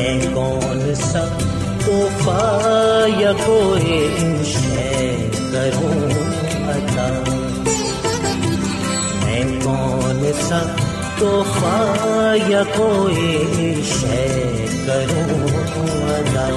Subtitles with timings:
[0.00, 1.24] میں کون سا
[1.86, 4.08] توحفہ یا کوئی
[4.44, 6.10] شے کروں؟
[6.68, 7.08] عطا۔
[9.24, 10.62] میں کون سا
[11.18, 15.58] توحفہ یا کوئی شے کروں؟
[16.10, 16.48] ادا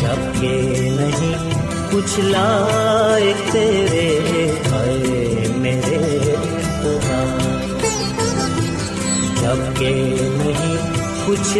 [0.00, 1.50] جبکہ نہیں
[1.92, 4.50] کچھ لائق تیرے
[11.46, 11.58] کچھ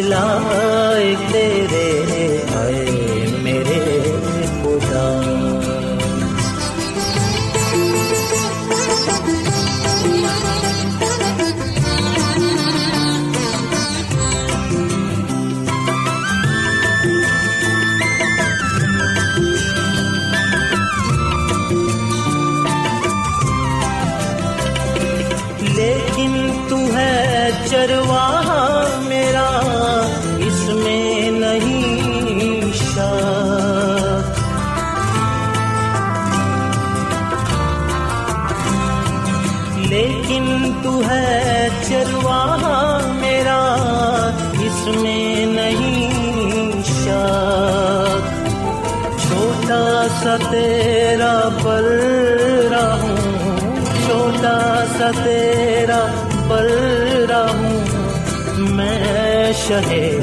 [59.77, 60.19] میں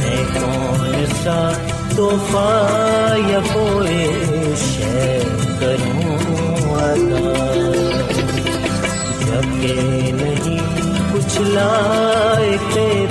[0.00, 1.50] میں کون سا
[1.96, 4.06] توحفہ یا کوئی
[4.56, 5.24] شیر
[5.60, 6.18] کروں
[6.72, 7.32] ادا؟
[9.26, 10.58] جبکہ نہیں
[11.12, 13.05] کچھ لائے تیرے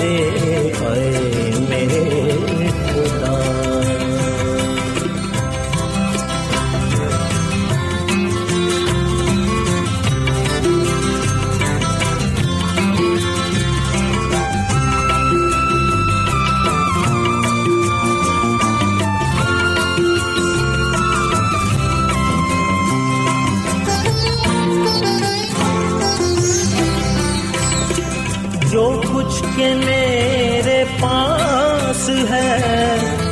[29.57, 32.55] کہ میرے پاس ہے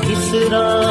[0.07, 0.82] اس رات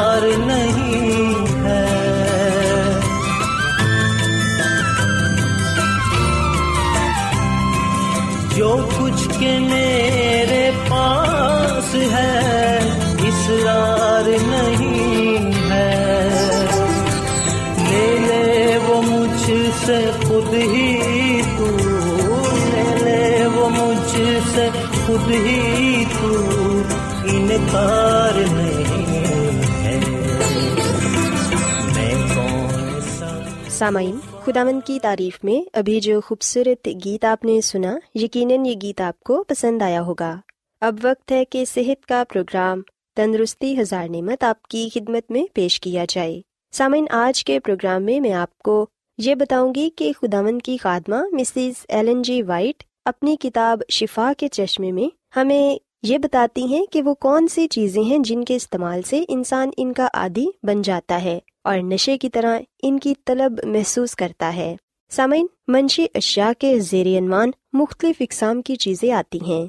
[33.83, 39.01] سامعین، خداوند کی تعریف میں ابھی جو خوبصورت گیت آپ نے سنا، یقیناً یہ گیت
[39.01, 40.35] آپ کو پسند آیا ہوگا۔
[40.81, 42.81] اب وقت ہے کہ صحت کا پروگرام
[43.15, 46.41] تندرستی ہزار نعمت آپ کی خدمت میں پیش کیا جائے۔
[46.71, 48.87] سامعین، آج کے پروگرام میں میں آپ کو
[49.17, 54.47] یہ بتاؤں گی کہ خداوند کی خادمہ مسز ایلن جی وائٹ اپنی کتاب شفا کے
[54.47, 59.01] چشمے میں ہمیں یہ بتاتی ہیں کہ وہ کون سی چیزیں ہیں جن کے استعمال
[59.01, 63.59] سے انسان ان کا عادی بن جاتا ہے۔ اور نشے کی طرح ان کی طلب
[63.63, 64.75] محسوس کرتا ہے۔
[65.11, 69.65] سامعین، منشی اشیاء کے زیر عنوان مختلف اقسام کی چیزیں آتی ہیں،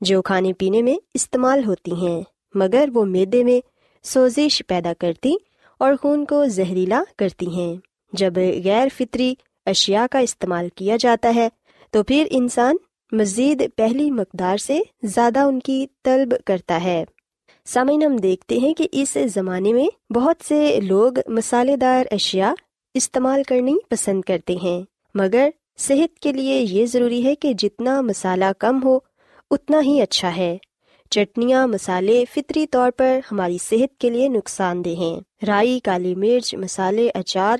[0.00, 2.22] جو کھانے پینے میں استعمال ہوتی ہیں،
[2.54, 3.60] مگر وہ میدے میں
[4.04, 5.34] سوزش پیدا کرتی
[5.78, 7.74] اور خون کو زہریلا کرتی ہیں۔
[8.12, 8.32] جب
[8.64, 9.34] غیر فطری
[9.66, 11.48] اشیاء کا استعمال کیا جاتا ہے،
[11.90, 12.76] تو پھر انسان
[13.12, 17.04] مزید پہلی مقدار سے زیادہ ان کی طلب کرتا ہے۔
[17.72, 22.52] سامعین، ہم دیکھتے ہیں کہ اس زمانے میں بہت سے لوگ مسالے دار اشیاء
[22.94, 24.82] استعمال کرنی پسند کرتے ہیں۔
[25.14, 28.98] مگر صحت کے لیے یہ ضروری ہے کہ جتنا مسالہ کم ہو،
[29.50, 30.58] اتنا ہی اچھا ہے۔
[31.10, 36.54] چٹنیاں مسالے فطری طور پر ہماری صحت کے لیے نقصان دہ ہیں۔ رائی، کالی مرچ
[36.54, 37.56] مسالے اچار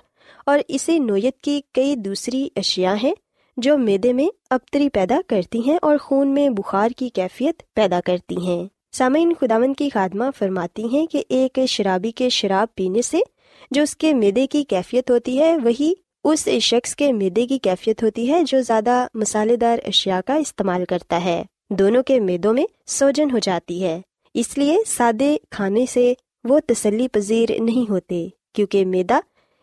[0.47, 3.15] اور اسی نوعیت کی کئی دوسری اشیاء ہیں
[3.57, 8.37] جو میدے میں ابتری پیدا کرتی ہیں اور خون میں بخار کی کیفیت پیدا کرتی
[8.47, 13.19] ہیں۔ سامعین خداون کی خادمہ فرماتی ہیں کہ ایک شرابی کے شراب پینے سے
[13.71, 15.93] جو اس کے میدے کی کیفیت ہوتی ہے، وہی
[16.25, 20.85] اس شخص کے میدے کی کیفیت ہوتی ہے جو زیادہ مسالے دار اشیاء کا استعمال
[20.85, 24.01] کرتا ہے۔ دونوں کے میدوں میں سوجن ہو جاتی ہے۔
[24.35, 26.15] اس لیے سادے کھانے سے
[26.45, 29.21] وہ تسلی پذیر نہیں ہوتے، کیونکہ میدا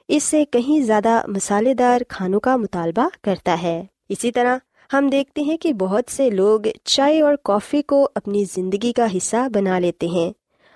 [0.08, 4.58] اس سے کہیں زیادہ مسالے دار کھانوں کا مطالبہ کرتا ہے۔ اسی طرح
[4.94, 9.50] ہم دیکھتے ہیں کہ بہت سے لوگ چائے اور کافی کو اپنی زندگی کا حصہ
[9.54, 10.34] بنا لیتے ہیں۔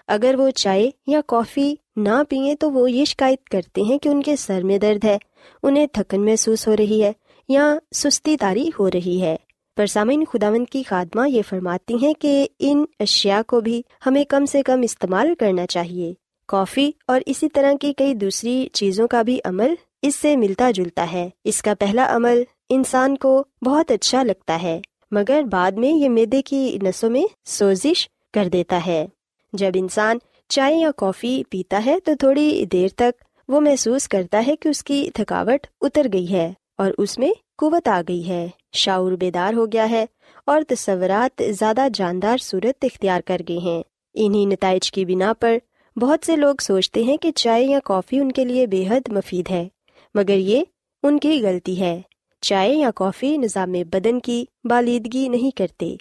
[0.07, 4.21] اگر وہ چائے یا کافی نہ پئیں تو وہ یہ شکایت کرتے ہیں کہ ان
[4.21, 5.17] کے سر میں درد ہے،
[5.63, 7.11] انہیں تھکن محسوس ہو رہی ہے
[7.49, 9.35] یا سستی تاری ہو رہی ہے۔
[9.77, 14.45] پر سامعین خداوند کی خادمہ یہ فرماتی ہیں کہ ان اشیاء کو بھی ہمیں کم
[14.45, 16.13] سے کم استعمال کرنا چاہیے۔
[16.47, 21.11] کافی اور اسی طرح کی کئی دوسری چیزوں کا بھی عمل اس سے ملتا جلتا
[21.11, 22.43] ہے۔ اس کا پہلا عمل
[22.73, 24.81] انسان کو بہت اچھا لگتا ہے،
[25.11, 29.05] مگر بعد میں یہ میدے کی نسوں میں سوزش کر دیتا ہے۔
[29.53, 30.17] جب انسان
[30.49, 34.83] چائے یا کافی پیتا ہے تو تھوڑی دیر تک وہ محسوس کرتا ہے کہ اس
[34.83, 39.65] کی تھکاوٹ اتر گئی ہے اور اس میں قوت آ گئی ہے۔ شعور بیدار ہو
[39.65, 40.05] گیا ہے
[40.45, 43.83] اور تصورات زیادہ جاندار صورت اختیار کر گئے ہیں۔
[44.13, 45.57] انہی نتائج کی بنا پر
[45.95, 49.51] بہت سے لوگ سوچتے ہیں کہ چائے یا کافی ان کے لیے بے حد مفید
[49.51, 49.67] ہے،
[50.15, 50.63] مگر یہ
[51.03, 52.01] ان کی غلطی ہے۔
[52.41, 55.95] چائے یا کافی نظام بدن کی بالیدگی نہیں کرتے۔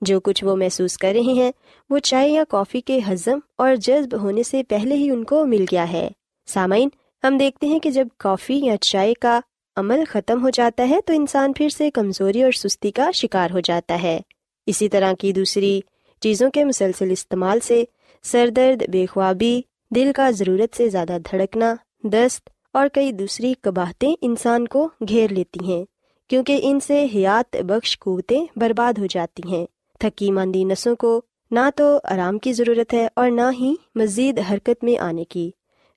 [0.00, 1.52] جو کچھ وہ محسوس کر رہے ہیں،
[1.90, 5.64] وہ چائے یا کافی کے ہضم اور جذب ہونے سے پہلے ہی ان کو مل
[5.72, 6.08] گیا ہے۔
[6.46, 6.88] سامعین،
[7.24, 9.40] ہم دیکھتے ہیں کہ جب کافی یا چائے کا
[9.76, 13.60] عمل ختم ہو جاتا ہے تو انسان پھر سے کمزوری اور سستی کا شکار ہو
[13.60, 14.20] جاتا ہے۔
[14.66, 15.80] اسی طرح کی دوسری
[16.20, 17.84] چیزوں کے مسلسل استعمال سے
[18.22, 19.62] سر درد، بے خوابی،
[19.94, 25.66] دل کا ضرورت سے زیادہ دھڑکنا، دست اور کئی دوسری قباہتیں انسان کو گھیر لیتی
[25.66, 25.84] ہیں،
[26.28, 29.66] کیونکہ ان سے حیات بخش قوتیں برباد ہو جاتی ہیں۔
[30.00, 31.20] تھکی ماندی نسوں کو
[31.50, 35.50] نہ تو آرام کی ضرورت ہے اور نہ ہی مزید حرکت میں آنے کی۔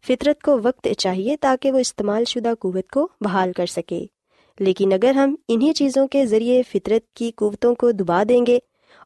[0.08, 4.06] فطرت کو وقت چاہیے تاکہ وہ استعمال شدہ قوت کو بحال کر سکے۔
[4.60, 8.60] لیکن اگر ہم انہیں چیزوں کے ذریعے فطرت کی قوتوں کو دبا دیں گے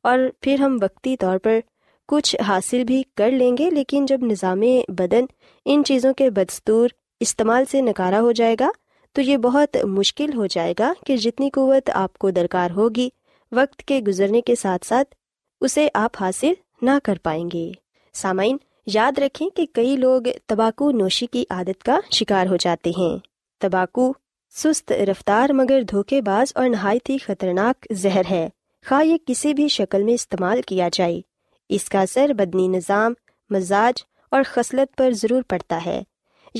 [0.03, 1.59] اور پھر ہم وقتی طور پر
[2.07, 5.25] کچھ حاصل بھی کر لیں گے، لیکن جب نظام بدن
[5.65, 8.69] ان چیزوں کے بدستور استعمال سے نکارا ہو جائے گا
[9.13, 13.09] تو یہ بہت مشکل ہو جائے گا کہ جتنی قوت آپ کو درکار ہوگی،
[13.51, 15.15] وقت کے گزرنے کے ساتھ ساتھ
[15.61, 17.71] اسے آپ حاصل نہ کر پائیں گے۔
[18.13, 23.17] سامعین، یاد رکھیں کہ کئی لوگ تباکو نوشی کی عادت کا شکار ہو جاتے ہیں۔
[23.61, 24.13] تباکو
[24.53, 28.49] سست رفتار مگر دھوکے باز اور نہایت ہی خطرناک زہر ہے۔
[28.85, 31.21] خواہ یہ کسی بھی شکل میں استعمال کیا جائے،
[31.69, 33.13] اس کا اثر بدنی نظام،
[33.49, 36.01] مزاج اور خصلت پر ضرور پڑتا ہے۔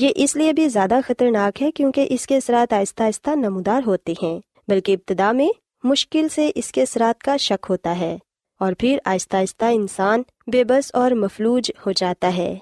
[0.00, 4.12] یہ اس لیے بھی زیادہ خطرناک ہے کیونکہ اس کے اثرات آہستہ آہستہ نمودار ہوتے
[4.22, 5.48] ہیں، بلکہ ابتدا میں
[5.84, 8.16] مشکل سے اس کے اثرات کا شک ہوتا ہے،
[8.60, 12.54] اور پھر آہستہ آہستہ انسان بے بس اور مفلوج ہو جاتا ہے۔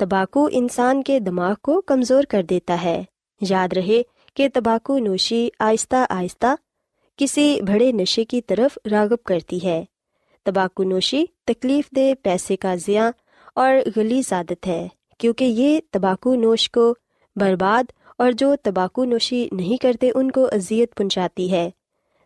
[0.00, 3.02] تباکو انسان کے دماغ کو کمزور کر دیتا ہے۔
[3.40, 4.02] یاد رہے
[4.36, 6.54] کہ تباکو نوشی آہستہ آہستہ
[7.18, 9.84] کسی بڑے نشے کی طرف راغب کرتی ہے۔
[10.46, 13.10] تباکو نوشی تکلیف دہ پیسے کا ضیاع
[13.54, 14.86] اور گلی عادت ہے۔
[15.20, 16.94] کیونکہ یہ تباکو نوش کو
[17.36, 21.70] برباد اور جو تباکو نوشی نہیں کرتے ان کو اذیت پہنچاتی ہے۔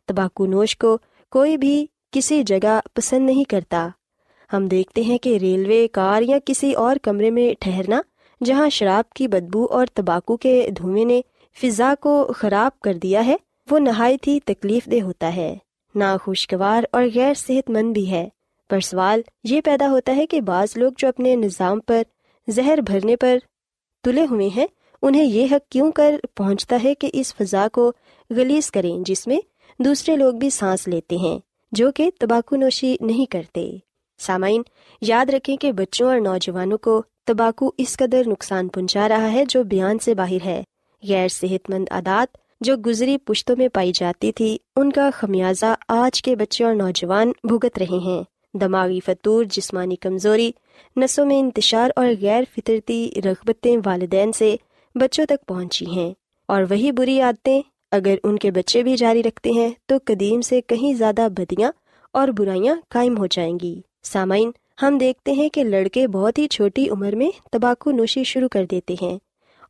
[0.08, 0.98] تباکو نوش کو
[1.30, 3.88] کوئی بھی کسی جگہ پسند نہیں کرتا۔
[4.52, 8.02] ہم دیکھتے ہیں کہ ریلوے کار یا کسی اور کمرے میں ٹھہرنا،
[8.44, 11.20] جہاں شراب کی بدبو اور تباکو کے دھوئیں نے
[11.62, 13.36] فضا کو خراب کر دیا ہے،
[13.70, 15.56] وہ نہایت ہی تکلیف دہ ہوتا ہے۔
[15.94, 18.28] ناخوشگوار اور غیر صحت مند بھی ہے۔
[18.70, 22.02] پر سوال یہ پیدا ہوتا ہے کہ بعض لوگ جو اپنے نظام پر
[22.48, 23.38] زہر بھرنے پر
[24.02, 24.66] تلے ہوئے ہیں۔
[25.02, 27.92] انہیں یہ حق کیوں کر پہنچتا ہے کہ اس فضا کو
[28.30, 29.38] گلیز کریں جس میں
[29.78, 31.38] دوسرے لوگ بھی سانس لیتے ہیں،
[31.72, 33.76] جو کہ تباکو نوشی نہیں کرتے۔
[34.18, 34.62] سامعین،
[35.00, 39.62] یاد رکھیں کہ بچوں اور نوجوانوں کو تباکو اس قدر نقصان پہنچا رہا ہے جو
[39.62, 40.62] بیان سے باہر ہے۔
[41.08, 46.22] غیر صحت مند عادات جو گزری پشتوں میں پائی جاتی تھی، ان کا خمیازہ آج
[46.22, 48.22] کے بچے اور نوجوان بھگت رہے ہیں۔
[48.54, 50.52] دماغی فطور جسمانی کمزوری
[50.96, 54.56] نسوں میں انتشار اور غیر فطرتی رغبتیں والدین سے
[54.94, 56.14] بچوں تک پہنچی ہیں۔
[56.48, 60.60] اور وہی بری عادتیں اگر ان کے بچے بھی جاری رکھتے ہیں تو قدیم سے
[60.60, 61.72] کہیں زیادہ بدیاں
[62.12, 64.50] اور برائیاں قائم ہو جائیں گی۔ سامعین،
[64.82, 68.94] ہم دیکھتے ہیں کہ لڑکے بہت ہی چھوٹی عمر میں تمباکو نوشی شروع کر دیتے
[69.02, 69.18] ہیں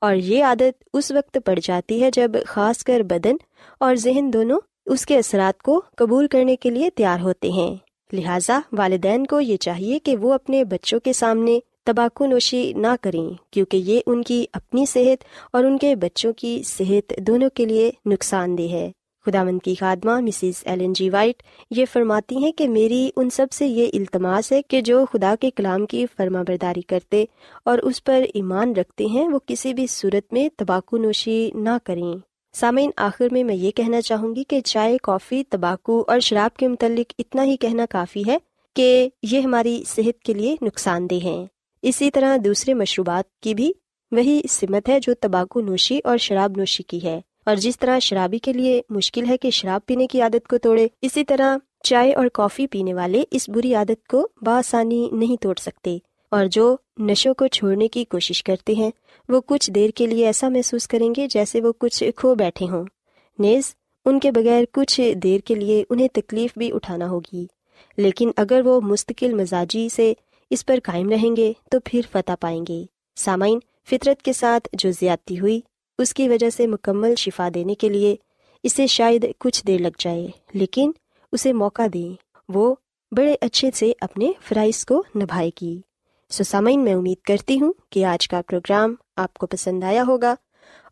[0.01, 3.37] اور یہ عادت اس وقت پڑ جاتی ہے جب خاص کر بدن
[3.81, 7.77] اور ذہن دونوں اس کے اثرات کو قبول کرنے کے لیے تیار ہوتے ہیں۔
[8.15, 13.53] لہٰذا والدین کو یہ چاہیے کہ وہ اپنے بچوں کے سامنے تمباکو نوشی نہ کریں،
[13.53, 17.91] کیونکہ یہ ان کی اپنی صحت اور ان کے بچوں کی صحت دونوں کے لیے
[18.07, 18.91] نقصان دہ ہے۔
[19.27, 23.47] خدا مند کی خادمہ مسز ایلن جی وائٹ یہ فرماتی ہیں کہ میری ان سب
[23.53, 27.25] سے یہ التماس ہے کہ جو خدا کے کلام کی فرما برداری کرتے
[27.65, 32.34] اور اس پر ایمان رکھتے ہیں، وہ کسی بھی صورت میں تمباکو نوشی نہ کریں۔
[32.55, 36.69] سامعین، آخر میں میں یہ کہنا چاہوں گی کہ چائے، کافی تمباکو اور شراب کے
[36.69, 38.37] متعلق اتنا ہی کہنا کافی ہے
[38.77, 41.47] کہ یہ ہماری صحت کے لیے نقصان دہ ہیں۔
[41.83, 43.73] اسی طرح دوسرے مشروبات کی بھی
[44.11, 48.39] وہی سمت ہے جو تمباکو نوشی اور شراب نوشی کی ہے۔ اور جس طرح شرابی
[48.39, 52.27] کے لیے مشکل ہے کہ شراب پینے کی عادت کو توڑے، اسی طرح چائے اور
[52.27, 55.99] کافی پینے والے اس بری عادت کو بآسانی نہیں توڑ سکتے۔
[56.31, 58.91] اور جو نشوں کو چھوڑنے کی کوشش کرتے ہیں۔
[59.29, 62.85] وہ کچھ دیر کے لیے ایسا محسوس کریں گے جیسے وہ کچھ کھو بیٹھے ہوں۔
[63.39, 63.75] نیز،
[64.05, 67.47] ان کے بغیر کچھ دیر کے لیے انہیں تکلیف بھی اٹھانا ہوگی۔
[67.97, 70.13] لیکن اگر وہ مستقل مزاجی سے
[70.51, 72.85] اس پر قائم رہیں گے، تو پھر فتح پائیں گے۔
[73.17, 73.59] سامعین،
[73.91, 75.61] فطرت کے ساتھ جو زیادتی ہوئی،
[75.99, 78.17] اس کی وجہ سے مکمل شفا دینے کے لیے
[78.63, 80.91] اسے شاید کچھ دیر لگ جائے، لیکن
[81.33, 82.75] اسے موقع دیں۔ وہ
[83.13, 85.81] بڑے اچھے سے اپنے فرائض کو نبھائے گی۔
[86.31, 90.35] سو سامعین میں امید کرتی ہوں کہ آج کا پروگرام آپ کو پسند آیا ہوگا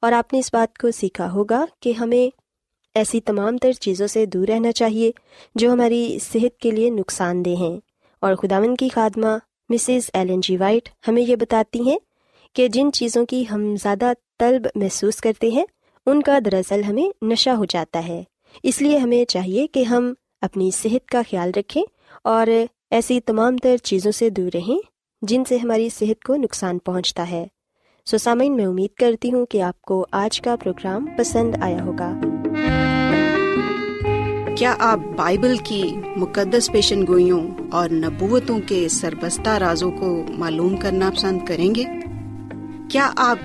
[0.02, 2.36] اور آپ نے اس بات کو سیکھا ہوگا کہ ہمیں
[2.94, 5.10] ایسی تمام تر چیزوں سے دور رہنا چاہیے
[5.54, 7.80] جو ہماری صحت کے لیے نقصان دہ ہیں۔
[8.20, 11.98] اور خداون کی خادمہ مسز ایلن جی وائٹ ہمیں یہ بتاتی ہیں
[12.52, 15.64] کہ جن چیزوں کی ہم زیادہ طلب محسوس کرتے ہیں،
[16.06, 18.22] ان کا دراصل ہمیں نشہ ہو جاتا ہے۔
[18.62, 21.82] اس لیے ہمیں چاہیے کہ ہم اپنی صحت کا خیال رکھیں
[22.24, 22.46] اور
[22.90, 24.91] ایسی تمام تر چیزوں سے دور رہیں
[25.22, 27.46] جن سے ہماری صحت کو نقصان پہنچتا ہے۔
[28.04, 32.20] سو سامعین میں امید کرتی ہوں کہ آپ کو آج کا پروگرام پسند آیا ہوگا۔
[34.58, 41.10] کیا آپ بائبل کی مقدس پیشن گوئیوں اور نبوتوں کے سربستہ رازوں کو معلوم کرنا
[41.16, 41.84] پسند کریں گے؟
[42.90, 43.38] کیا آپ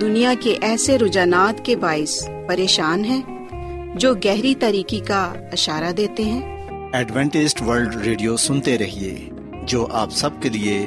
[0.00, 3.48] دنیا کے ایسے رجحانات کے باعث پریشان ہیں
[3.96, 9.28] جو گہری طریقے کا اشارہ دیتے ہیں؟ ایڈوینٹسٹ ورلڈ ریڈیو سنتے رہیے
[9.62, 10.86] جو آپ سب کے لیے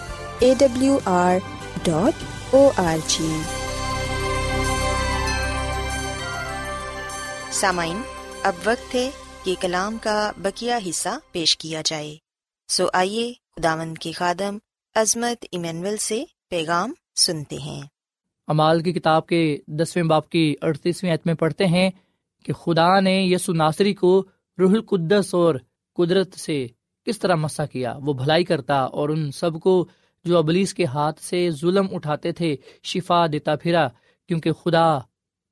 [0.41, 1.35] A W R
[1.83, 2.23] dot
[2.55, 3.41] O R G
[7.51, 8.01] سامعین
[8.43, 9.09] اب وقت ہے
[9.43, 12.17] کہ کلام کا بکیا حصہ پیش کیا جائے۔
[12.67, 14.57] سو آئیے خداوند کی خادم
[14.95, 17.81] عظمت ایمینول سے پیغام سنتے ہیں۔
[18.47, 21.89] امال کی کتاب کے دسویں باپ کی اڑتیسویں میں پڑھتے ہیں
[22.45, 24.25] کہ خدا نے یسو ناصری کو
[24.59, 25.55] روح القدس اور
[25.95, 26.67] قدرت سے
[27.05, 29.87] کس طرح مسا کیا۔ وہ بھلائی کرتا اور ان سب کو
[30.25, 33.87] جو ابلیس کے ہاتھ سے ظلم اٹھاتے تھے، شفا دیتا پھرا،
[34.27, 34.99] کیونکہ خدا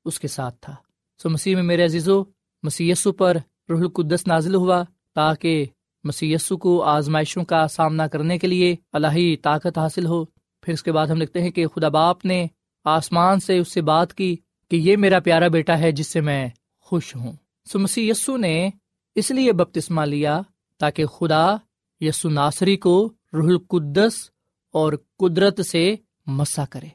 [0.04, 0.74] اس کے ساتھ تھا۔
[1.22, 2.22] سو مسیح میں میرے عزیزو
[2.62, 3.36] مسی پر
[3.70, 4.82] رح القدس نازل ہوا
[5.14, 5.66] تاکہ
[6.04, 10.24] مسی کو آزمائشوں کا سامنا کرنے کے لیے الہی طاقت حاصل ہو۔
[10.60, 12.46] پھر اس کے بعد ہم لکھتے ہیں کہ خدا باپ نے
[12.84, 14.36] آسمان سے اس سے بات کی
[14.70, 16.48] کہ یہ میرا پیارا بیٹا ہے جس سے میں
[16.80, 17.32] خوش ہوں۔
[17.72, 18.70] سو مسی یسو نے
[19.14, 20.40] اس لیے بپتسمہ لیا
[20.78, 21.56] تاکہ خدا
[22.00, 24.30] یسو ناصری کو رح القدس
[24.72, 25.96] اور قدرت سے
[26.26, 26.86] مسا کرے۔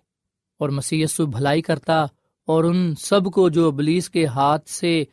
[0.60, 2.04] اور مسی یسو بھلائی کرتا
[2.48, 5.04] اور ان سب کو جو ابلیس کے ہاتھ سے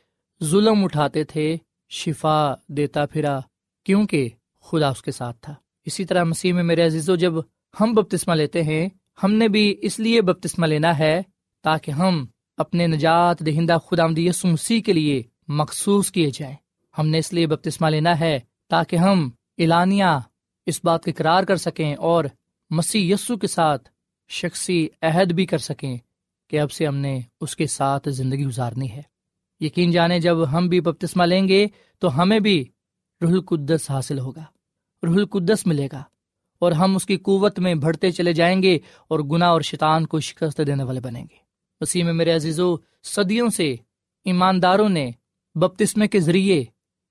[0.42, 1.56] ظلم اٹھاتے تھے،
[1.90, 3.40] شفا دیتا پھرا،
[3.84, 4.28] کیونکہ
[4.60, 5.54] خدا اس کے ساتھ تھا۔
[5.84, 7.32] اسی طرح مسیح میں میرے عزیز و جب
[7.80, 8.88] ہم بپتسمہ لیتے ہیں،
[9.22, 11.22] ہم نے بھی اس لیے بپتسمہ لینا ہے
[11.62, 12.26] تاکہ ہم
[12.56, 16.56] اپنے نجات دہندہ خدا یسو مسیح کے لیے مخصوص کیے جائیں۔
[16.98, 20.18] ہم نے اس لیے بپتسمہ لینا ہے تاکہ ہم اعلانیہ
[20.66, 22.24] اس بات کا اقرار کر سکیں اور
[22.74, 23.88] مسیح یسو کے ساتھ
[24.28, 25.96] شخصی عہد بھی کر سکیں
[26.48, 29.02] کہ اب سے ہم نے اس کے ساتھ زندگی گزارنی ہے۔
[29.60, 31.66] یقین جانے جب ہم بھی بپتسمہ لیں گے
[31.98, 32.64] تو ہمیں بھی
[33.22, 34.44] رح القدس حاصل ہوگا
[35.02, 36.02] رح القدس ملے گا
[36.58, 40.20] اور ہم اس کی قوت میں بڑھتے چلے جائیں گے اور گنا اور شیطان کو
[40.20, 41.36] شکست دینے والے بنیں گے۔
[41.80, 43.76] اسی میں میرے عزیز و صدیوں سے
[44.24, 45.10] ایمانداروں نے
[45.54, 46.64] بپتسمے کے ذریعے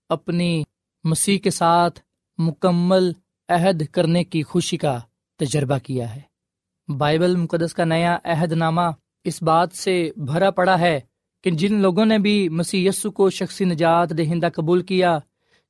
[0.10, 0.64] اپنی
[1.04, 2.00] مسیح کے ساتھ
[2.38, 3.12] مکمل
[3.50, 5.00] عہد کرنے کی خوشی کا
[5.46, 6.22] تجربہ کیا ہے۔
[6.98, 8.82] بائبل مقدس کا نیا عہد نامہ
[9.24, 11.00] اس بات سے بھرا پڑا ہے
[11.44, 15.20] کہ جن لوگوں نے بھی مسیح یسو کو شخصی نجات دہندہ قبول کیا،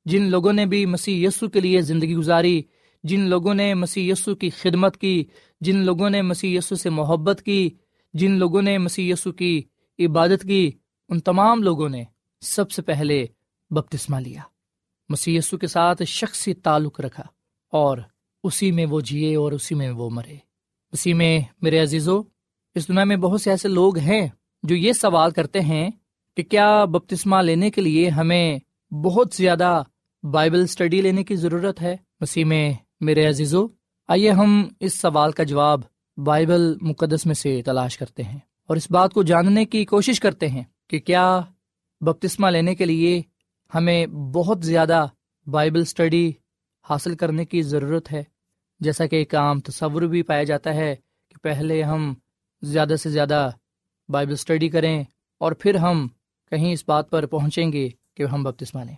[0.04, 2.62] جن لوگوں نے بھی مسیح یسو کے لیے زندگی گزاری،
[3.04, 5.24] جن لوگوں نے مسیح یسو کی خدمت کی،
[5.60, 7.70] جن لوگوں نے مسیح یسو سے محبت کی،
[8.14, 9.62] جن لوگوں نے مسیح یسو کی
[9.98, 10.70] عبادت کی،
[11.08, 12.04] ان تمام لوگوں نے
[12.40, 13.26] سب سے پہلے
[13.70, 14.40] بپتسمہ لیا۔
[15.08, 17.24] مسیح یسو کے ساتھ شخصی تعلق رکھا
[17.72, 17.98] اور
[18.42, 20.36] اسی میں وہ جیے اور اسی میں وہ مرے۔
[20.92, 22.20] اسی میں میرے عزیزو،
[22.74, 24.28] اس دنیا میں بہت سے ایسے لوگ ہیں
[24.62, 25.90] جو یہ سوال کرتے ہیں
[26.36, 28.58] کہ کیا بپتسمہ لینے کے لیے ہمیں
[28.94, 29.82] بہت زیادہ
[30.22, 33.66] بائبل اسٹڈی لینے کی ضرورت ہے؟ مسیح میں میرے عزیزو،
[34.08, 35.80] آئیے ہم اس سوال کا جواب
[36.16, 40.48] بائبل مقدس میں سے تلاش کرتے ہیں اور اس بات کو جاننے کی کوشش کرتے
[40.48, 41.40] ہیں کہ کیا
[42.00, 43.22] بپتسمہ لینے کے لیے
[43.74, 45.06] ہمیں بہت زیادہ
[45.46, 46.32] بائبل اسٹڈی
[46.90, 48.24] حاصل کرنے کی ضرورت ہے؟
[48.82, 50.96] جیسا کہ ایک عام تصور بھی پایا جاتا ہے
[51.28, 52.14] کہ پہلے ہم
[52.62, 53.50] زیادہ سے زیادہ
[54.08, 55.04] بائبل اسٹڈی کریں
[55.38, 56.08] اور پھر ہم
[56.50, 58.94] کہیں اس بات پر پہنچیں گے کہ ہم بپتسمہ لیں۔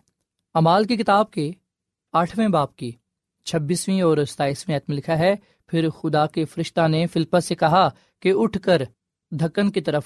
[0.54, 1.50] امال کی کتاب کے
[2.12, 2.92] آٹھویں باپ کی
[3.44, 5.34] چھبیسویں اور ستائیسویں عتم لکھا ہے،
[5.66, 7.88] پھر خدا کے فرشتہ نے فلپس سے کہا
[8.20, 8.82] کہ اٹھ کر
[9.30, 10.04] دھکن کی طرف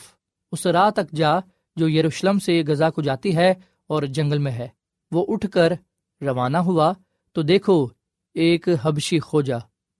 [0.53, 1.31] اس راہ تک جا
[1.77, 3.55] جو یروشلم سے غزہ کو جاتی ہے
[3.87, 4.69] اور جنگل میں ہے۔
[5.11, 5.73] وہ اٹھ کر
[6.21, 6.93] روانہ ہوا
[7.33, 7.89] تو دیکھو
[8.35, 9.59] ایک حبشی کھوجا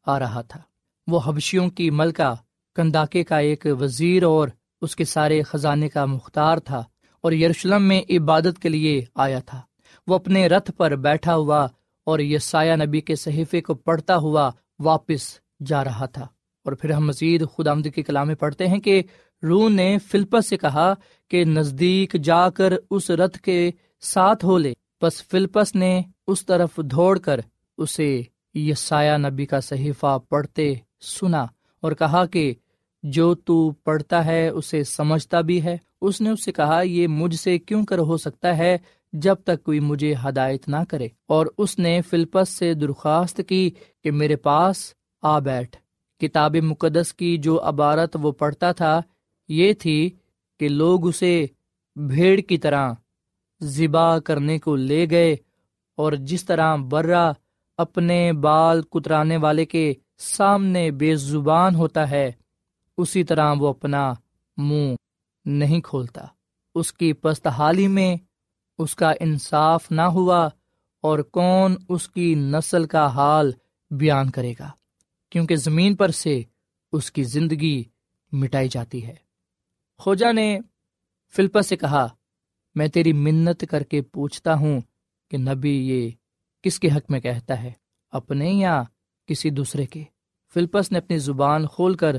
[0.09, 0.61] آ رہا تھا۔
[1.07, 2.35] وہ حبشیوں کی ملکہ
[2.75, 4.49] کنداکے کا ایک وزیر اور
[4.83, 6.85] اس کے سارے خزانے کا مختار تھا
[7.21, 9.61] اور یروشلم میں عبادت کے لیے آیا تھا۔
[10.07, 11.67] وہ اپنے رتھ پر بیٹھا ہوا
[12.07, 16.23] اور یہ سایہ نبی کے صحیفے کو پڑھتا ہوا واپس جا رہا تھا۔
[16.65, 19.03] اور پھر ہم مزید خدا آمد کی کلام پڑھتے ہیں کہ
[19.43, 20.95] رو نے فلپس سے کہا
[21.29, 26.77] کہ نزدیک جا کر اس رتھ کے ساتھ ہو لے۔ بس فلپس نے اس طرف
[26.77, 27.41] دوڑ کر
[27.79, 28.23] اسے
[28.59, 31.47] یہ سایہ نبی کا صحیفہ پڑھتے سنا
[31.81, 32.55] اور کہا کہ
[33.03, 37.37] جو تو پڑھتا ہے اسے سمجھتا بھی ہے۔ اس نے اس سے کہا، یہ مجھ
[37.37, 38.79] سے کیوں کر ہو سکتا ہے
[39.13, 43.71] جب تک کوئی مجھے ہدایت نہ کرے؟ اور اس نے فلپس سے درخواست کی
[44.05, 45.77] کہ میرے پاس آ بیٹھ۔
[46.21, 49.01] کتاب مقدس کی جو عبارت وہ پڑھتا تھا،
[49.49, 50.11] یہ تھی
[50.61, 51.47] کہ لوگ اسے
[51.97, 52.93] بھیڑ کی طرح
[53.63, 55.37] ذبا کرنے کو لے گئے
[55.97, 57.33] اور جس طرح برا
[57.79, 62.33] اپنے بال کترانے والے کے سامنے بے زبان ہوتا ہے،
[62.97, 64.13] اسی طرح وہ اپنا
[64.57, 64.95] منہ
[65.45, 66.25] نہیں کھولتا۔
[66.75, 68.17] اس کی پست حالی میں
[68.79, 70.49] اس کا انصاف نہ ہوا
[71.01, 73.53] اور کون اس کی نسل کا حال
[73.91, 74.71] بیان کرے گا،
[75.31, 76.43] کیونکہ زمین پر سے
[76.93, 77.85] اس کی زندگی
[78.33, 79.15] مٹائی جاتی ہے۔
[79.99, 80.59] خوجا نے
[81.37, 82.07] فلپا سے کہا،
[82.75, 84.81] میں تیری منت کر کے پوچھتا ہوں
[85.31, 86.11] کہ نبی یہ
[86.63, 87.73] کس کے حق میں کہتا ہے؟
[88.11, 88.83] اپنے یا
[89.27, 90.05] کسی دوسرے کے؟
[90.55, 92.17] فلپس نے اپنی زبان کھول کر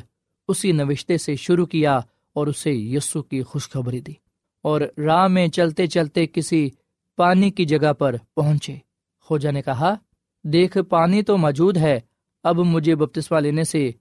[0.47, 1.99] اسی نوشتے سے شروع کیا
[2.33, 4.13] اور اسے یسو کی خوشخبری دی
[4.61, 6.69] اور راہ میں چلتے چلتے کسی
[7.15, 8.75] پانی کی جگہ پر پہنچے۔
[9.21, 9.95] خوجا نے کہا،
[10.43, 11.99] دیکھ، پانی تو موجود ہے،
[12.43, 13.91] اب مجھے بپتسوا لینے سے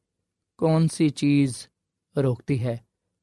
[0.56, 1.68] کون سی چیز
[2.16, 2.76] روکتی ہے؟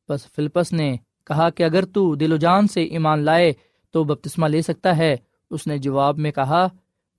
[0.10, 3.54] بس فلپس نے کہا کہ اگر تو دل و جان سے ایمان لائے
[3.92, 5.16] تو بپتسما لے سکتا ہے۔
[5.50, 6.68] اس نے جواب میں کہا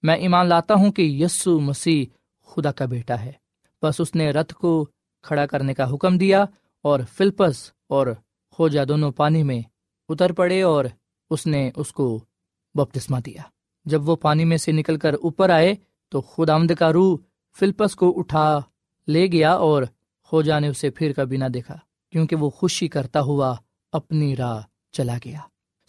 [0.02, 2.04] میں ایمان لاتا ہوں کہ یسو مسیح
[2.46, 3.32] خدا کا بیٹا ہے۔
[3.82, 4.86] بس اس نے رتھ کو
[5.22, 6.44] کھڑا کرنے کا حکم دیا
[6.82, 8.06] اور فلپس اور
[8.50, 9.60] خوجا دونوں پانی میں
[10.08, 10.84] اتر پڑے اور
[11.30, 12.24] اس نے اس کو
[12.74, 13.42] بپتسما دیا۔
[13.84, 15.74] جب وہ پانی میں سے نکل کر اوپر آئے
[16.08, 17.18] تو خود آمد کا روح
[17.58, 18.60] فلپس کو اٹھا
[19.08, 19.82] لے گیا اور
[20.24, 21.76] خوجا نے اسے پھر کبھی نہ دیکھا،
[22.12, 23.54] کیونکہ وہ خوشی کرتا ہوا
[23.92, 24.60] اپنی راہ
[24.92, 25.40] چلا گیا۔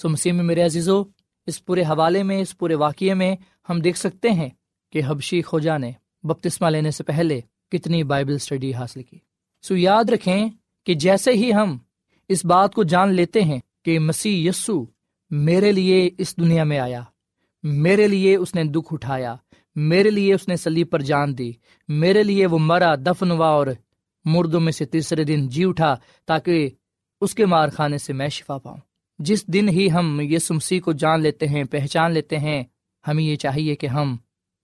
[0.02, 1.04] سو مسیح میں میرے عزیزو،
[1.46, 3.36] اس پورے حوالے میں، اس پورے واقعے میں
[3.70, 4.50] ہم دیکھ سکتے ہیں
[4.94, 5.92] کہ حبشی خوجا نے
[6.24, 7.40] بپتسما لینے سے پہلے
[7.72, 9.18] کتنی بائبل اسٹڈی حاصل کی۔
[9.62, 10.50] سو یاد رکھیں
[10.86, 11.78] کہ جیسے ہی ہم
[12.30, 14.86] اس بات کو جان لیتے ہیں کہ مسیح یسو
[15.32, 17.02] میرے لیے اس دنیا میں آیا،
[17.64, 19.36] میرے لیے اس نے دکھ اٹھایا،
[19.76, 21.52] میرے لیے اس نے سلیب پر جان دی،
[21.90, 23.68] میرے لیے وہ مرا، دفن ہوا اور
[24.26, 26.70] مردوں میں سے تیسرے دن جی اٹھا تاکہ
[27.22, 28.78] اس کے مار خانے سے میں شفا پاؤں۔
[29.20, 32.64] جس دن ہی ہم یہ سمسی کو جان لیتے ہیں، پہچان لیتے ہیں
[33.08, 34.16] ہمیں یہ چاہیے کہ ہم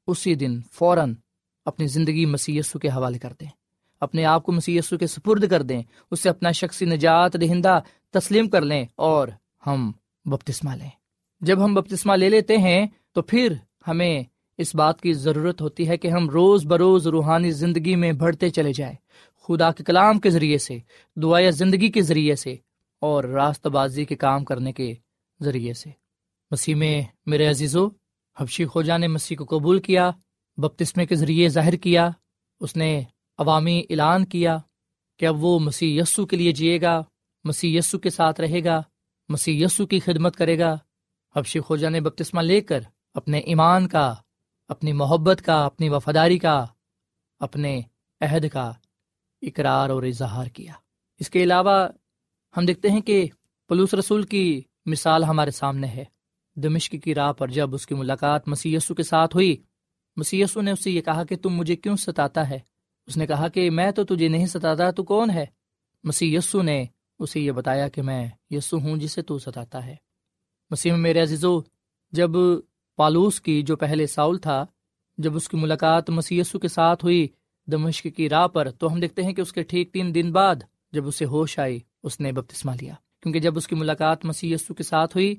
[0.07, 1.13] اسی دن فوراً
[1.65, 3.47] اپنی زندگی مسی کے حوالے کر دیں،
[4.01, 7.79] اپنے آپ کو مسی کے سپرد کر دیں اسے اپنا شخصی نجات دہندہ
[8.13, 9.27] تسلیم کر لیں اور
[9.67, 9.91] ہم
[10.25, 10.89] بپتسما لیں۔
[11.41, 13.53] جب ہم بپتسما لے لیتے ہیں تو پھر
[13.87, 14.23] ہمیں
[14.57, 18.73] اس بات کی ضرورت ہوتی ہے کہ ہم روز بروز روحانی زندگی میں بڑھتے چلے
[18.73, 18.95] جائیں،
[19.47, 20.77] خدا کے کلام کے ذریعے سے
[21.17, 22.55] دعا زندگی کے ذریعے سے
[23.01, 24.93] اور راست بازی کے کام کرنے کے
[25.39, 25.89] ذریعے سے۔
[26.51, 27.87] مسیح میں میرے عزیزو
[28.39, 30.11] حبشی خوجا نے مسیح کو قبول کیا،
[30.57, 32.09] بپتسمے کے ذریعے ظاہر کیا،
[32.59, 33.03] اس نے
[33.37, 34.57] عوامی اعلان کیا
[35.17, 37.03] کہ اب وہ مسیح یسو کے لیے جیے گا،
[37.43, 38.81] مسیح یسو کے ساتھ رہے گا،
[39.29, 40.77] مسیح یسو کی خدمت کرے گا۔
[41.35, 42.81] حبشی خوجا نے بپتسمہ لے کر
[43.13, 44.15] اپنے ایمان کا،
[44.67, 46.65] اپنی محبت کا، اپنی وفاداری کا،
[47.39, 47.81] اپنے
[48.21, 48.71] عہد کا
[49.41, 50.73] اقرار اور اظہار کیا۔
[51.19, 51.87] اس کے علاوہ
[52.57, 53.27] ہم دیکھتے ہیں کہ
[53.67, 56.05] پلوس رسول کی مثال ہمارے سامنے ہے۔
[56.55, 59.57] دمشق کی راہ پر جب اس کی ملاقات مسی کے ساتھ ہوئی
[60.15, 62.59] مسی نے اسے یہ کہا کہ تم مجھے کیوں ستاتا ہے؟
[63.07, 65.45] اس نے کہا کہ میں تو تجھے نہیں ستاتا، تو کون ہے؟
[66.03, 66.85] مسی یسو نے
[67.19, 69.95] اسے یہ بتایا کہ میں یسو ہوں جسے تو ستاتا ہے۔
[70.71, 71.59] مسیح میرے عزیزو،
[72.11, 72.31] جب
[72.95, 74.65] پالوس کی جو پہلے ساؤل تھا،
[75.17, 77.27] جب اس کی ملاقات مسی کے ساتھ ہوئی
[77.67, 80.55] دمشق کی راہ پر، تو ہم دیکھتے ہیں کہ اس کے ٹھیک تین دن بعد
[80.91, 84.83] جب اسے ہوش آئی، اس نے بپتسما لیا۔ کیونکہ جب اس کی ملاقات مسی کے
[84.83, 85.35] ساتھ ہوئی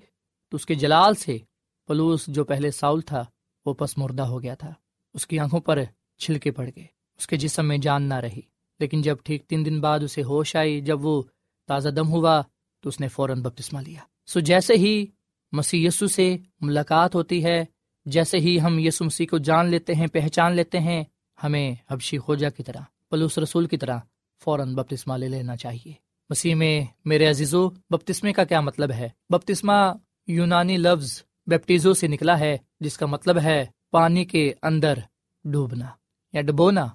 [0.49, 1.39] تو اس کے جلال سے
[1.87, 3.25] پلوس جو پہلے ساؤل تھا،
[3.67, 4.75] وہ پس مردہ ہو گیا تھا۔
[5.15, 5.79] اس کی آنکھوں پر
[6.19, 6.87] چھلکے پڑ گئے۔
[7.19, 8.41] اس کے جسم میں جان نہ رہی۔
[8.81, 11.23] لیکن جب ٹھیک تین دن بعد اسے ہوش آئی، جب وہ
[11.69, 12.43] تازہ دم ہوا،
[12.81, 15.07] تو اس نے فوراً بپتسما لیا۔ سو جیسے ہی
[15.53, 17.65] مسی یسو سے ملاقات ہوتی ہے،
[18.07, 21.05] جیسے ہی ہم یسو مسیح کو جان لیتے ہیں، پہچان لیتے ہیں،
[21.43, 22.79] ہمیں حبشی خوجا کی طرح،
[23.11, 23.99] پلوس رسول کی طرح
[24.45, 25.93] فوراً بپتسما لے لینا چاہیے۔
[26.31, 29.93] مسیح میں، میرے عزیزو، بپتسمے کا کیا مطلب ہے؟ بپتسما
[30.29, 34.99] یونانی لفظ بیپٹیزو سے نکلا ہے، جس کا مطلب ہے پانی کے اندر
[35.45, 35.87] ڈوبنا
[36.35, 36.87] یا ڈبونا،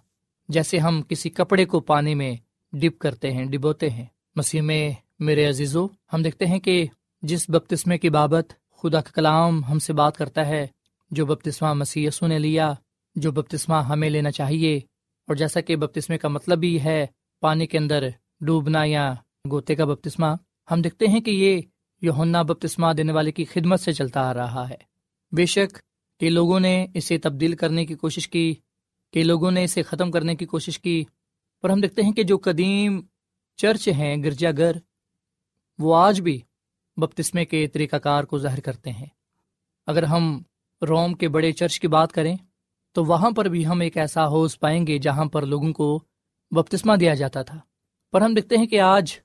[0.50, 2.36] جیسے ہم کسی کپڑے کو پانی میں
[2.74, 6.86] ڈپ کرتے ہیں، ڈبوتے ہیں۔ مسیح میں میرے عزیزو، ہم دیکھتے ہیں کہ
[7.24, 10.66] جس بپتسمے کی بابت خدا کا کلام ہم سے بات کرتا ہے،
[11.12, 12.74] جو بپتسما مسیح نے لیا،
[13.16, 14.76] جو بپتسما ہمیں لینا چاہیے،
[15.28, 17.06] اور جیسا کہ بپتسمے کا مطلب بھی ہے
[17.44, 18.08] پانی کے اندر
[18.42, 19.14] ڈوبنا یا
[19.52, 20.34] گوتے کا بپتسما
[20.72, 21.62] ہم دیکھتے ہیں کہ یہ
[22.02, 24.76] یونا بپتسما دینے والے کی خدمت سے چلتا آ رہا ہے۔
[25.32, 25.80] بے شک،
[26.20, 28.56] کہ لوگوں نے اسے تبدیل کرنے کی کوشش کی،
[29.14, 31.04] کہ لوگوں نے اسے ختم کرنے کی کوشش کی
[31.62, 33.02] پر ہم دیکھتے ہیں کہ جو قدیم
[33.58, 34.72] چرچ ہیں گرجا گھر،
[35.80, 36.42] وہ آج بھی
[36.98, 39.06] بپتسمے کے طریقہ کار کو ظاہر کرتے ہیں۔
[39.88, 40.42] اگر ہم
[40.82, 42.36] روم کے بڑے چرچ کی بات کریں،
[42.92, 46.04] تو وہاں پر بھی ہم ایک ایسا حوض پائیں گے جہاں پر لوگوں کو
[46.52, 47.60] بپتسمہ دیا جاتا تھا۔
[48.12, 49.20] پر ہم دیکھتے ہیں کہ آج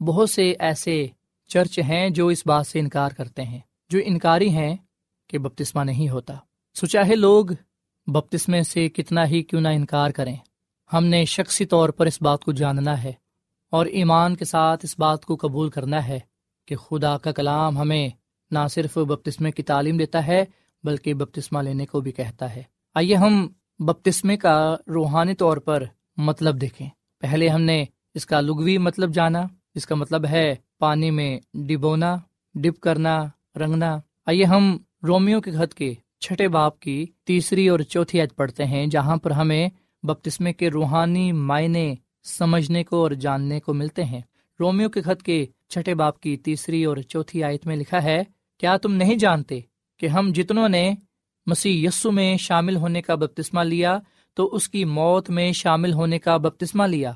[0.00, 1.06] بہت سے ایسے
[1.48, 3.58] چرچ ہیں جو اس بات سے انکار کرتے ہیں۔
[3.90, 4.76] جو انکاری ہیں
[5.28, 6.34] کہ بپتسمہ نہیں ہوتا۔
[6.74, 7.46] سو چاہے لوگ
[8.06, 10.36] بپتسمے سے کتنا ہی کیوں نہ انکار کریں،
[10.92, 13.12] ہم نے شخصی طور پر اس بات کو جاننا ہے
[13.70, 16.20] اور ایمان کے ساتھ اس بات کو قبول کرنا ہے
[16.66, 18.08] کہ خدا کا کلام ہمیں
[18.50, 20.44] نہ صرف بپتسمے کی تعلیم دیتا ہے،
[20.84, 22.62] بلکہ بپتسمہ لینے کو بھی کہتا ہے۔
[22.94, 25.84] آئیے ہم بپتسمے کا روحانی طور پر
[26.16, 26.88] مطلب دیکھیں۔
[27.20, 27.84] پہلے ہم نے
[28.14, 29.42] اس کا لغوی مطلب جانا۔
[29.74, 32.16] اس کا مطلب ہے پانی میں ڈبونا
[32.54, 33.24] ڈپ کرنا،
[33.56, 38.64] رنگنا۔ آئیے ہم رومیو کے خط کے چھٹے باپ کی تیسری اور چوتھی عید پڑھتے
[38.64, 39.68] ہیں، جہاں پر ہمیں
[40.02, 44.20] بپتسمے کے روحانی معنی سمجھنے کو اور جاننے کو ملتے ہیں۔
[44.60, 48.22] رومیو کے خط کے چھٹے باپ کی تیسری اور چوتھی آیت میں لکھا ہے،
[48.58, 49.60] کیا تم نہیں جانتے
[49.96, 50.94] کہ ہم جتنوں نے
[51.46, 53.98] مسیح یسو میں شامل ہونے کا بپتسمہ لیا،
[54.34, 57.12] تو اس کی موت میں شامل ہونے کا بپتسمہ لیا؟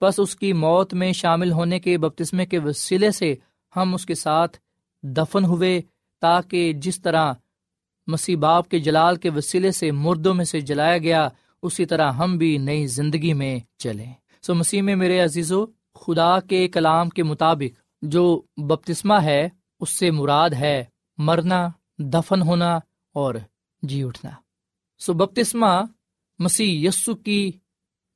[0.00, 3.34] بس اس کی موت میں شامل ہونے کے بپتسمے کے وسیلے سے
[3.76, 4.58] ہم اس کے ساتھ
[5.02, 5.82] دفن ہوئے
[6.20, 7.32] تاکہ جس طرح
[8.06, 11.28] مسیح باپ کے جلال کے وسیلے سے مردوں میں سے جلایا گیا،
[11.62, 16.40] اسی طرح ہم بھی نئی زندگی میں چلیں۔ سو مسیح میں میرے عزیز و خدا
[16.40, 19.48] کے کلام کے مطابق جو بپتسمہ ہے،
[19.80, 20.84] اس سے مراد ہے
[21.18, 22.76] مرنا، دفن ہونا
[23.12, 23.34] اور
[23.82, 24.30] جی اٹھنا۔
[24.98, 25.82] سو بپتسمہ
[26.38, 27.52] مسیح یسو کی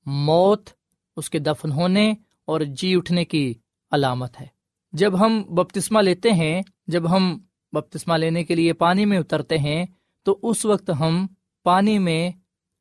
[0.06, 0.70] موت
[1.18, 3.54] اس کے دفن ہونے اور جی اٹھنے کی
[3.90, 4.46] علامت ہے۔
[4.92, 7.38] جب ہم بپتسمہ لیتے ہیں، جب ہم
[7.72, 9.86] بپتسمہ لینے کے لیے پانی میں اترتے ہیں،
[10.22, 11.26] تو اس وقت ہم
[11.64, 12.30] پانی میں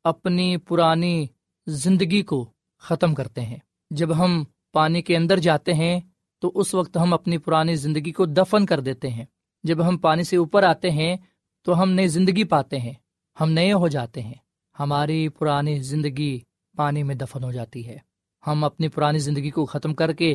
[0.04, 1.26] اپنی پرانی
[1.66, 3.56] زندگی کو ختم کرتے ہیں۔
[3.90, 6.00] جب ہم پانی کے اندر جاتے ہیں،
[6.38, 9.24] تو اس وقت ہم اپنی پرانی زندگی کو دفن کر دیتے ہیں۔
[9.62, 11.16] جب ہم پانی سے اوپر آتے ہیں،
[11.62, 12.92] تو ہم نئی زندگی پاتے ہیں۔
[13.40, 14.34] ہم نئے ہو جاتے ہیں۔
[14.80, 16.40] ہماری پرانی زندگی
[16.76, 18.07] پانی میں دفن ہو جاتی ہے۔
[18.46, 20.34] ہم اپنی پرانی زندگی کو ختم کر کے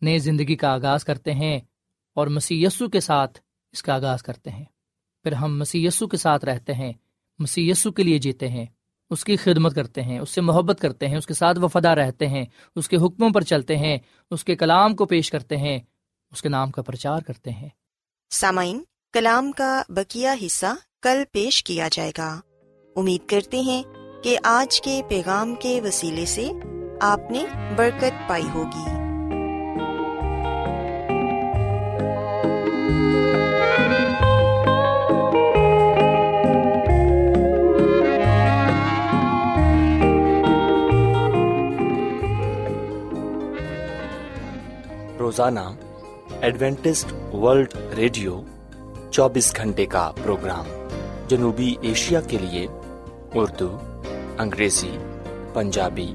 [0.00, 1.60] نئی زندگی کا آغاز کرتے ہیں
[2.14, 3.40] اور مسی کے ساتھ
[3.72, 4.64] اس کا آغاز کرتے ہیں۔
[5.22, 6.92] پھر ہم مسی کے ساتھ رہتے ہیں
[7.38, 8.66] مسی کے لیے جیتے ہیں،
[9.10, 12.26] اس کی خدمت کرتے ہیں، اس سے محبت کرتے ہیں، اس کے ساتھ وفادہ رہتے
[12.26, 12.44] ہیں،
[12.76, 13.98] اس کے حکموں پر چلتے ہیں،
[14.30, 15.78] اس کے کلام کو پیش کرتے ہیں،
[16.32, 17.68] اس کے نام کا پرچار کرتے ہیں۔
[18.30, 18.82] سامعین،
[19.12, 22.40] کلام کا بکیا حصہ کل پیش کیا جائے گا۔
[22.96, 23.82] امید کرتے ہیں
[24.24, 26.50] کہ آج کے پیغام کے وسیلے سے
[27.00, 27.44] آپ نے
[27.76, 28.84] برکت پائی ہوگی۔
[45.18, 45.60] روزانہ
[46.40, 48.40] ایڈوینٹسٹ ورلڈ ریڈیو
[49.10, 50.64] چوبیس گھنٹے کا پروگرام
[51.28, 52.66] جنوبی ایشیا کے لیے
[53.34, 53.78] اردو،
[54.38, 54.98] انگریزی،
[55.52, 56.14] پنجابی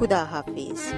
[0.00, 0.92] خدا حافظ